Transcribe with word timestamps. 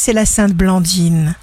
c'est 0.00 0.14
la 0.14 0.24
Sainte 0.24 0.54
Blandine. 0.54 1.34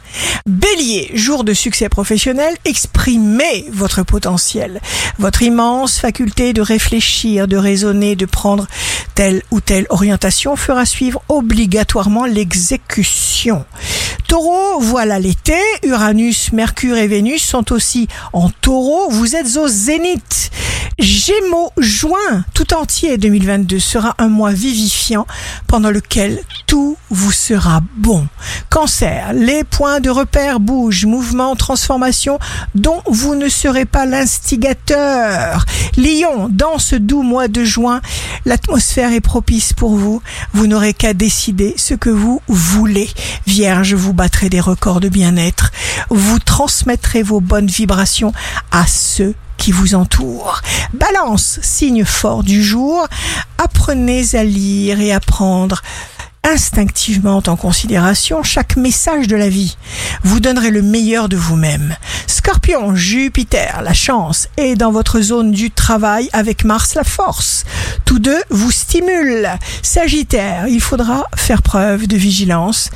Bélier, 0.48 1.12
jour 1.14 1.44
de 1.44 1.54
succès 1.54 1.90
professionnel, 1.90 2.56
exprimez 2.66 3.68
votre 3.72 4.02
potentiel, 4.02 4.82
votre 5.20 5.44
immense 5.44 6.00
faculté 6.00 6.54
de 6.54 6.62
réfléchir, 6.62 7.48
de 7.48 7.56
raisonner, 7.56 8.16
de 8.16 8.26
prendre 8.26 8.66
telle 9.14 9.44
ou 9.52 9.62
telle 9.62 9.86
orientation 9.90 10.56
fera 10.56 10.88
suivre 10.88 11.22
obligatoirement 11.30 12.26
l'exécution. 12.26 13.64
Taureau, 14.28 14.80
voilà 14.80 15.20
l'été, 15.20 15.60
Uranus, 15.84 16.52
Mercure 16.52 16.98
et 16.98 17.08
Vénus 17.08 17.44
sont 17.44 17.72
aussi 17.72 18.08
en 18.34 18.50
taureau, 18.50 19.12
vous 19.12 19.36
êtes 19.36 19.56
au 19.58 19.68
zénith. 19.68 20.50
Gémeaux, 20.98 21.72
juin 21.78 22.44
tout 22.56 22.74
entier 22.74 23.20
2022 23.20 23.78
sera 23.78 24.16
un 24.18 24.30
mois 24.30 24.52
vivifiant 24.52 25.28
pendant 25.68 25.92
lequel 25.92 26.42
tout 26.68 26.98
vous 27.10 27.32
sera 27.32 27.82
bon. 27.96 28.28
Cancer, 28.70 29.32
les 29.34 29.64
points 29.64 30.02
de 30.02 30.10
repère 30.10 30.60
bougent, 30.60 31.06
mouvement, 31.06 31.56
transformation 31.56 32.38
dont 32.76 33.02
vous 33.08 33.36
ne 33.36 33.48
serez 33.50 33.86
pas 33.86 34.06
l'instigateur. 34.06 35.66
Lion, 35.96 36.50
dans 36.52 36.78
ce 36.78 36.96
doux 36.96 37.24
mois 37.24 37.48
de 37.48 37.64
juin, 37.64 38.02
l'atmosphère 38.46 39.14
est 39.14 39.22
propice 39.22 39.74
pour 39.74 39.96
vous. 39.96 40.22
Vous 40.54 40.68
n'aurez 40.68 40.94
qu'à 40.94 41.14
décider 41.14 41.74
ce 41.78 41.94
que 41.94 42.10
vous 42.10 42.42
voulez. 42.48 43.10
Vierge, 43.48 43.94
vous 43.96 44.14
battrez 44.14 44.50
des 44.50 44.60
records 44.60 45.00
de 45.00 45.10
bien-être. 45.10 45.72
Vous 46.10 46.40
transmettrez 46.40 47.24
vos 47.24 47.40
bonnes 47.40 47.68
vibrations 47.68 48.34
à 48.72 48.86
ceux 48.86 49.34
qui 49.58 49.72
vous 49.72 49.96
entourent. 49.96 50.62
Balance, 50.94 51.60
signe 51.62 52.06
fort 52.06 52.44
du 52.44 52.64
jour, 52.64 53.08
apprenez 53.58 54.36
à 54.36 54.44
lire 54.44 55.00
et 55.00 55.12
à 55.12 55.20
prendre 55.20 55.82
instinctivement 56.48 57.44
en 57.48 57.56
considération 57.58 58.42
chaque 58.42 58.78
message 58.78 59.28
de 59.28 59.36
la 59.36 59.50
vie. 59.50 59.78
Vous 60.24 60.40
donnerez 60.40 60.72
le 60.72 60.82
meilleur 60.82 61.28
de 61.28 61.36
vous-même. 61.36 61.96
Scorpion, 62.26 62.96
Jupiter, 62.96 63.82
la 63.84 63.94
chance, 63.94 64.48
est 64.56 64.76
dans 64.76 64.92
votre 64.92 65.20
zone 65.20 65.52
du 65.52 65.72
travail 65.72 66.30
avec 66.32 66.64
Mars, 66.64 66.96
la 66.96 67.04
force. 67.04 67.66
Tous 68.06 68.20
deux 68.20 68.42
vous 68.50 68.72
stimulent. 68.72 69.50
Sagittaire, 69.82 70.68
il 70.68 70.80
faudra 70.80 71.26
faire 71.36 71.62
preuve 71.62 72.08
de 72.08 72.16
vigilance 72.16 72.92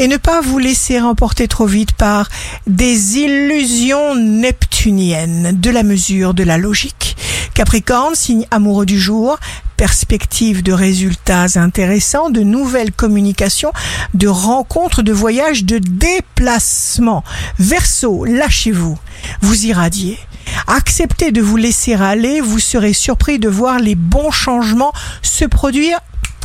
et 0.00 0.08
ne 0.08 0.16
pas 0.16 0.40
vous 0.40 0.58
laisser 0.58 0.98
remporter 0.98 1.46
trop 1.46 1.66
vite 1.66 1.92
par 1.92 2.28
des 2.66 3.18
illusions 3.18 4.16
neptuniennes 4.16 5.60
de 5.60 5.70
la 5.70 5.84
mesure 5.84 6.34
de 6.34 6.42
la 6.42 6.58
logique. 6.58 7.16
Capricorne, 7.54 8.14
signe 8.14 8.46
amoureux 8.50 8.86
du 8.86 8.98
jour, 8.98 9.38
perspective 9.76 10.62
de 10.62 10.72
résultats 10.72 11.46
intéressants, 11.56 12.30
de 12.30 12.40
nouvelles 12.40 12.92
communications, 12.92 13.72
de 14.14 14.28
rencontres, 14.28 15.02
de 15.02 15.12
voyages, 15.12 15.64
de 15.64 15.78
déplacements. 15.78 17.24
Verseau, 17.58 18.24
lâchez-vous, 18.24 18.98
vous 19.42 19.66
irradiez. 19.66 20.18
Acceptez 20.66 21.32
de 21.32 21.42
vous 21.42 21.56
laisser 21.56 21.94
aller, 21.94 22.40
vous 22.40 22.58
serez 22.58 22.92
surpris 22.92 23.38
de 23.38 23.48
voir 23.48 23.78
les 23.78 23.94
bons 23.94 24.30
changements 24.30 24.92
se 25.22 25.44
produire 25.44 25.98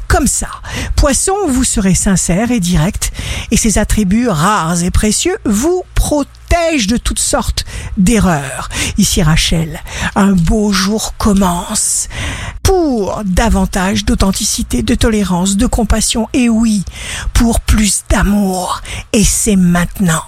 comme 0.07 0.27
ça. 0.27 0.49
Poisson, 0.97 1.33
vous 1.47 1.63
serez 1.63 1.95
sincère 1.95 2.51
et 2.51 2.59
direct, 2.59 3.13
et 3.49 3.55
ces 3.55 3.77
attributs 3.77 4.27
rares 4.27 4.83
et 4.83 4.91
précieux 4.91 5.37
vous 5.45 5.83
protègent 5.95 6.87
de 6.87 6.97
toutes 6.97 7.19
sortes 7.19 7.63
d'erreurs. 7.97 8.67
Ici 8.97 9.23
Rachel, 9.23 9.79
un 10.15 10.33
beau 10.33 10.73
jour 10.73 11.13
commence 11.17 12.09
pour 13.01 13.23
davantage 13.25 14.05
d'authenticité, 14.05 14.83
de 14.83 14.93
tolérance, 14.93 15.57
de 15.57 15.65
compassion 15.65 16.29
et 16.33 16.49
oui, 16.49 16.83
pour 17.33 17.59
plus 17.59 18.03
d'amour. 18.11 18.83
Et 19.11 19.23
c'est 19.23 19.55
maintenant. 19.55 20.21